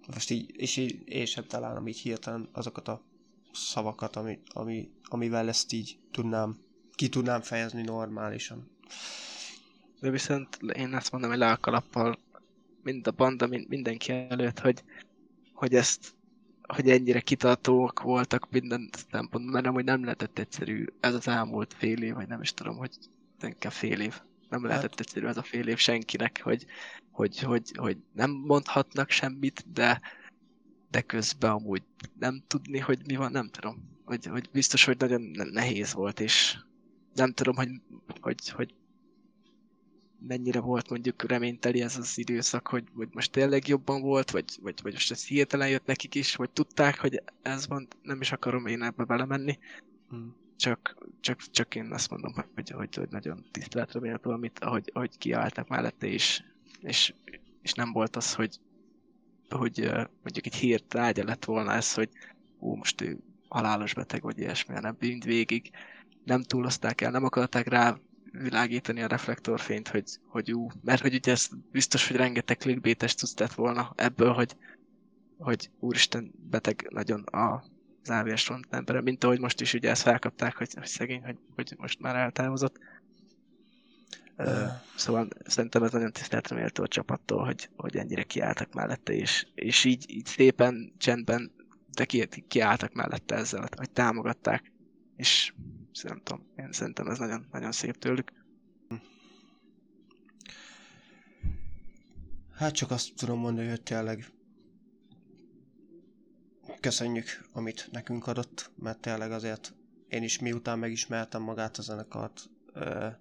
[0.06, 3.02] Most így, és így, én sem találom így hirtelen azokat a
[3.52, 6.56] szavakat, ami, ami, amivel ezt így tudnám,
[6.94, 8.70] ki tudnám fejezni normálisan.
[10.00, 11.58] De viszont én azt mondom, hogy le
[12.82, 14.84] mind a banda, mind mindenki előtt, hogy,
[15.52, 16.14] hogy ezt
[16.66, 22.02] hogy ennyire kitartóak voltak minden szempontból, mert hogy nem lehetett egyszerű ez az elmúlt fél
[22.02, 22.90] év, vagy nem is tudom, hogy
[23.42, 24.20] inkább fél év.
[24.54, 26.66] Nem hát- lehetett egyszerű ez a fél év senkinek, hogy,
[27.10, 30.00] hogy, hogy, hogy nem mondhatnak semmit, de,
[30.90, 31.82] de közben amúgy
[32.18, 33.92] nem tudni, hogy mi van, nem tudom.
[34.04, 36.58] Hogy, hogy biztos, hogy nagyon nehéz volt, és
[37.14, 37.70] nem tudom, hogy,
[38.20, 38.74] hogy, hogy
[40.26, 44.80] mennyire volt mondjuk reményteli ez az időszak, hogy, hogy most tényleg jobban volt, vagy, vagy,
[44.82, 48.66] vagy most ez hirtelen jött nekik is, vagy tudták, hogy ez van, nem is akarom
[48.66, 49.58] én ebbe belemenni.
[50.08, 50.43] Hmm.
[50.56, 55.18] Csak, csak, csak én azt mondom, hogy, hogy, hogy nagyon tiszteletre méltó, amit, ahogy, ahogy
[55.18, 56.42] kiálltak mellette, és,
[56.80, 57.14] és,
[57.62, 58.58] és nem volt az, hogy,
[59.48, 59.80] hogy
[60.22, 62.08] mondjuk egy hírt rágya lett volna ez, hogy
[62.60, 65.70] ó, most ő halálos beteg, vagy ilyesmi, hanem bűnt végig.
[66.24, 67.98] Nem túlozták el, nem akarták rá
[68.32, 73.14] világítani a reflektorfényt, hogy, hogy ú, mert hogy ugye ez biztos, hogy rengeteg clickbaites
[73.54, 74.56] volna ebből, hogy,
[75.38, 77.64] hogy úristen beteg nagyon a
[78.04, 81.74] az AVS embere, mint ahogy most is ugye ezt felkapták, hogy, hogy szegény, hogy, hogy
[81.78, 82.78] most már eltávozott.
[84.38, 84.68] Uh.
[84.96, 89.84] Szóval szerintem ez nagyon tiszteletre méltó a csapattól, hogy, hogy ennyire kiálltak mellette, és, és
[89.84, 91.52] így, így szépen, csendben,
[91.94, 94.72] de ki, kiálltak mellette ezzel, hogy támogatták,
[95.16, 95.54] és
[96.02, 98.32] nem tudom, én szerintem ez nagyon, nagyon szép tőlük.
[102.54, 104.26] Hát csak azt tudom mondani, hogy tényleg
[106.84, 109.74] köszönjük, amit nekünk adott, mert tényleg azért
[110.08, 112.50] én is miután megismertem magát a zenekart,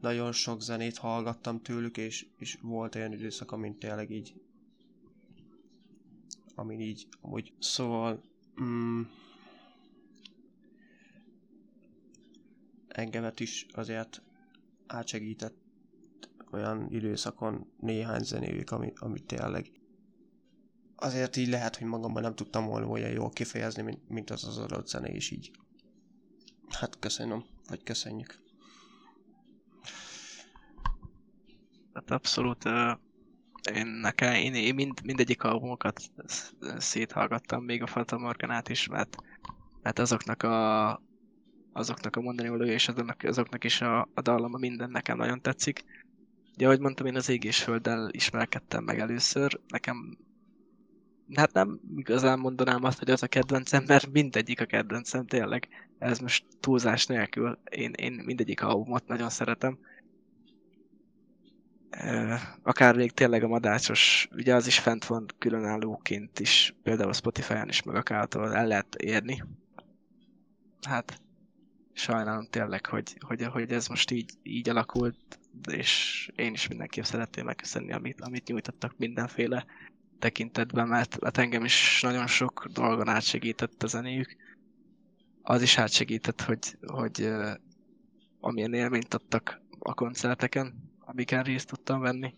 [0.02, 4.34] nagyon sok zenét hallgattam tőlük, és, és volt olyan időszak, amint tényleg így
[6.56, 7.54] amin így amúgy.
[7.60, 8.24] Szóval
[8.62, 9.02] mm,
[12.88, 14.22] engemet is azért
[14.88, 15.58] átsegített
[16.52, 19.72] olyan időszakon néhány zenéjük, ami, ami tényleg
[21.04, 24.58] azért így lehet, hogy magamban nem tudtam volna olyan jól kifejezni, mint, mint az az
[24.58, 25.52] adott zene is így.
[26.70, 28.42] Hát köszönöm, vagy köszönjük.
[31.94, 32.92] Hát abszolút uh,
[33.74, 36.02] én nekem, én, én mind, mindegyik albumokat
[36.78, 39.16] széthallgattam, még a Fata Morganát is, mert,
[39.82, 41.02] mert azoknak a
[41.74, 45.84] azoknak a mondani valója, és azoknak, azoknak is a, a dallama minden nekem nagyon tetszik.
[46.54, 49.60] Ugye, ahogy mondtam, én az ég és földdel ismerkedtem meg először.
[49.68, 50.18] Nekem
[51.36, 55.68] hát nem igazán mondanám azt, hogy az a kedvencem, mert mindegyik a kedvencem, tényleg.
[56.00, 57.60] Ez most túlzás nélkül.
[57.70, 59.78] Én, én mindegyik albumot nagyon szeretem.
[62.62, 67.84] akár még tényleg a madácsos, ugye az is fent van különállóként is, például Spotify-on is,
[67.84, 69.44] meg akár el lehet érni.
[70.82, 71.22] Hát
[71.94, 75.40] sajnálom tényleg, hogy, hogy, hogy ez most így, így alakult,
[75.72, 79.66] és én is mindenképp szeretném megköszönni, amit, amit nyújtottak mindenféle
[80.24, 84.36] tekintetben, mert, mert engem is nagyon sok dolgon átsegített a zenéjük.
[85.42, 87.30] Az is átsegített, hogy, hogy
[88.40, 92.34] amilyen élményt adtak a koncerteken, amiken részt tudtam venni.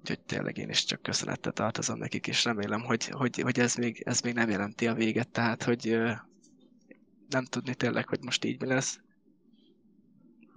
[0.00, 4.02] Úgyhogy tényleg én is csak köszönettel tartozom nekik, és remélem, hogy, hogy, hogy ez, még,
[4.06, 5.96] ez még nem jelenti a véget, tehát hogy
[7.28, 9.00] nem tudni tényleg, hogy most így mi lesz.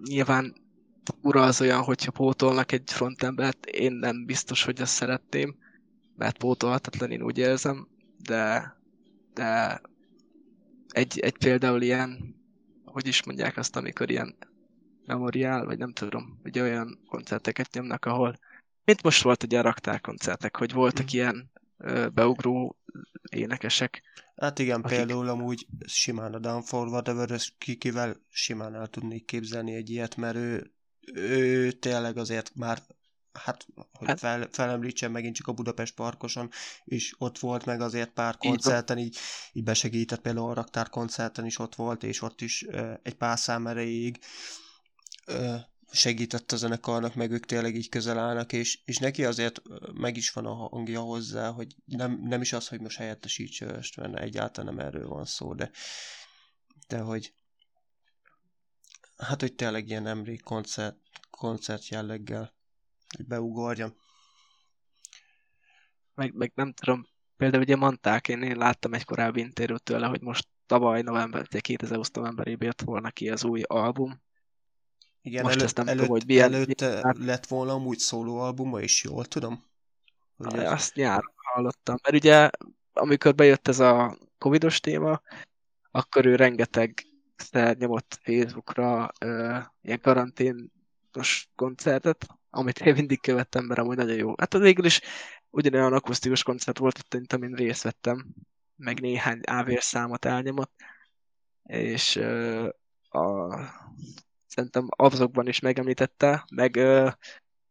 [0.04, 0.67] Nyilván
[1.22, 5.56] ura az olyan, hogyha pótolnak egy frontembert, én nem biztos, hogy azt szeretném,
[6.16, 7.88] mert pótolhatatlan én úgy érzem,
[8.24, 8.76] de,
[9.34, 9.82] de
[10.88, 12.36] egy, egy például ilyen,
[12.86, 14.36] hogy is mondják azt, amikor ilyen
[15.06, 18.40] memoriál, vagy nem tudom, hogy olyan koncerteket nyomnak, ahol,
[18.86, 21.08] mint most volt ugye a raktár koncertek, hogy voltak mm.
[21.12, 22.78] ilyen ö, beugró
[23.30, 24.02] énekesek.
[24.36, 24.98] Hát igen, akik...
[24.98, 30.36] például amúgy simán a Down for Whatever, kikivel simán el tudnék képzelni egy ilyet, mert
[30.36, 30.72] ő,
[31.14, 32.82] ő tényleg azért már
[33.32, 36.50] hát, hogy hát, fel, felemlítsem megint csak a Budapest Parkoson,
[36.84, 39.18] és ott volt meg azért pár koncerten, így,
[39.54, 43.40] így besegített, például a Raktár koncerten is ott volt, és ott is uh, egy pár
[43.40, 44.20] szám erejéig
[45.92, 49.62] segített a zenekarnak, meg ők tényleg így közel állnak, és, és neki azért
[49.94, 54.20] meg is van a hangja hozzá, hogy nem, nem is az, hogy most helyettesítse mert
[54.20, 55.72] egyáltalán nem erről van szó, de,
[56.88, 57.34] de hogy
[59.18, 60.98] hát, hogy tényleg ilyen emlék koncert,
[61.30, 62.54] koncert jelleggel
[63.28, 63.94] beugorja.
[66.14, 67.08] Meg, meg nem tudom,
[67.38, 72.12] például ugye mondták, én, én láttam egy korábbi interjút tőle, hogy most tavaly november, 2020
[72.12, 74.22] novemberében jött volna ki az új album,
[75.28, 76.54] igen, Most előtt, ezt nem előtt, tudom, hogy milyen...
[76.54, 77.16] Előtte milyen...
[77.20, 79.64] lett volna amúgy szólóalbuma is, jól tudom?
[80.38, 80.72] Hogy ez...
[80.72, 81.96] Azt nyáron hallottam.
[82.04, 82.50] Mert ugye,
[82.94, 85.22] amikor bejött ez a covidos téma,
[85.92, 87.07] akkor ő rengeteg
[87.78, 94.34] nyomott Facebookra ö, ilyen karanténos koncertet, amit én mindig követtem, mert amúgy nagyon jó.
[94.38, 95.02] Hát az végül is
[95.50, 98.26] ugyanolyan akusztikus koncert volt, mint amin részt vettem,
[98.76, 100.74] meg néhány AVS számot elnyomott,
[101.64, 102.68] és ö,
[103.10, 103.56] a
[104.48, 107.10] szerintem azokban is megemlítette, meg ö,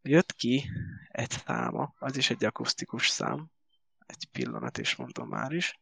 [0.02, 0.70] jött ki
[1.08, 3.50] egy száma, az is egy akusztikus szám.
[4.06, 5.80] Egy pillanat is mondom már is.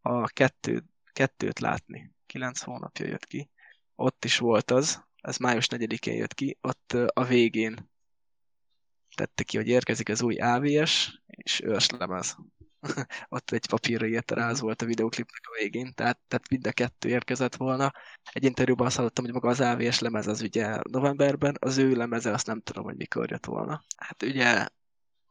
[0.00, 2.12] A kettő, kettőt látni.
[2.26, 3.50] Kilenc hónapja jött ki.
[3.94, 7.90] Ott is volt az, ez május 4-én jött ki, ott a végén
[9.14, 12.36] tette ki, hogy érkezik az új AVS és őslemez.
[13.28, 16.72] ott egy papírra írta rá, az volt a videoklipnek a végén, tehát, tehát mind a
[16.72, 17.92] kettő érkezett volna.
[18.32, 22.30] Egy interjúban azt hallottam, hogy maga az AVS lemez az ugye novemberben, az ő lemeze
[22.30, 23.84] azt nem tudom, hogy mikor jött volna.
[23.96, 24.68] Hát ugye,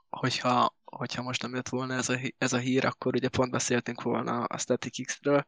[0.10, 4.02] hogyha, hogyha most nem jött volna ez a, ez a hír, akkor ugye pont beszéltünk
[4.02, 5.46] volna a Static X-ről,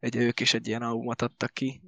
[0.00, 1.82] ugye ők is egy ilyen albumot adtak ki,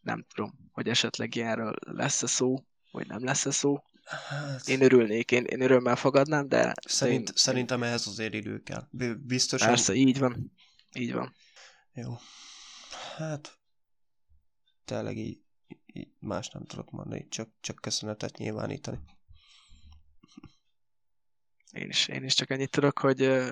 [0.00, 4.68] nem tudom, hogy esetleg ilyenről lesz-e szó, vagy nem lesz-e szó, Hát...
[4.68, 6.74] Én örülnék, én, én örömmel fogadnám, de...
[6.86, 7.34] Szerint, én...
[7.36, 8.88] Szerintem ehhez azért idő kell.
[9.18, 9.62] Biztos.
[9.62, 10.52] Persze, így van.
[10.92, 11.34] Így van.
[11.92, 12.14] Jó.
[13.16, 13.58] Hát...
[14.84, 15.40] Tényleg így,
[15.86, 18.98] így más nem tudok mondani, csak, csak köszönetet nyilvánítani.
[21.70, 23.42] Én is, én is csak ennyit tudok, hogy,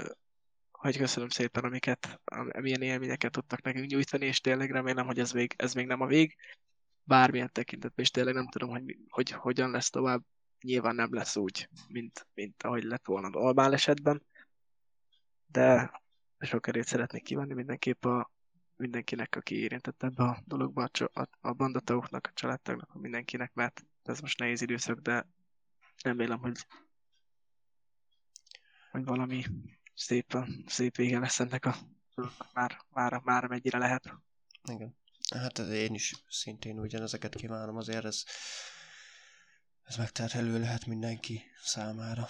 [0.71, 5.55] hogy köszönöm szépen, amiket, amilyen élményeket tudtak nekünk nyújtani, és tényleg remélem, hogy ez még,
[5.57, 6.37] ez még nem a vég.
[7.05, 10.25] Bármilyen tekintetben, és tényleg nem tudom, hogy, hogy hogyan lesz tovább
[10.63, 14.23] nyilván nem lesz úgy, mint, mint ahogy lett volna normál esetben,
[15.47, 16.01] de
[16.39, 18.31] sok erőt szeretnék kívánni mindenképp a
[18.77, 24.21] mindenkinek, aki érintett ebbe a dologba, a, a bandatagoknak, a családtagnak, a mindenkinek, mert ez
[24.21, 25.27] most nehéz időszak, de
[26.03, 26.67] remélem, hogy,
[28.91, 29.45] hogy valami
[29.95, 30.37] szép,
[30.67, 31.75] szép vége lesz ennek a
[32.53, 34.15] már, már, már mennyire lehet.
[34.71, 34.97] Igen.
[35.35, 38.25] Hát én is szintén ugyanezeket kívánom, azért ez
[39.93, 42.29] ez megterhelő lehet mindenki számára.